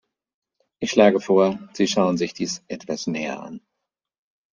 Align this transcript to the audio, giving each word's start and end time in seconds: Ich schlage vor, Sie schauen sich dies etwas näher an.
Ich 0.79 0.89
schlage 0.89 1.19
vor, 1.19 1.59
Sie 1.73 1.85
schauen 1.85 2.17
sich 2.17 2.33
dies 2.33 2.63
etwas 2.67 3.05
näher 3.05 3.39
an. 3.39 3.61